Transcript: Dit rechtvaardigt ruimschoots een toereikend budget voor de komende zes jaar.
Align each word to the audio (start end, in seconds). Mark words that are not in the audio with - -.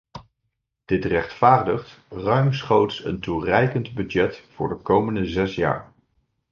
Dit 0.85 1.05
rechtvaardigt 1.05 1.99
ruimschoots 2.09 3.03
een 3.05 3.19
toereikend 3.19 3.93
budget 3.93 4.43
voor 4.51 4.69
de 4.69 4.75
komende 4.77 5.25
zes 5.25 5.55
jaar. 5.55 5.93